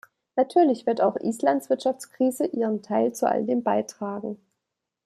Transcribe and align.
Natürlich 0.35 0.87
wird 0.87 0.99
auch 0.99 1.15
Islands 1.15 1.69
Wirtschaftskrise 1.69 2.47
ihren 2.47 2.81
Teil 2.81 3.13
zu 3.13 3.27
all 3.29 3.45
dem 3.45 3.61
beitragen. 3.61 4.39